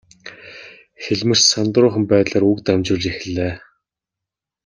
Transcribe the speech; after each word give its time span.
Хэлмэрч 1.03 1.43
сандруухан 1.51 2.03
байдлаар 2.11 2.45
үг 2.51 2.59
дамжуулж 2.65 3.03
эхэллээ. 3.11 3.53